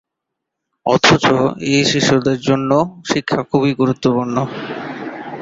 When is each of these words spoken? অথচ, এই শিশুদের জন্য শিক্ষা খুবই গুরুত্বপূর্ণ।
অথচ, 0.85 1.25
এই 1.69 1.83
শিশুদের 1.91 2.37
জন্য 2.41 2.71
শিক্ষা 3.11 3.39
খুবই 3.49 3.71
গুরুত্বপূর্ণ। 3.73 4.35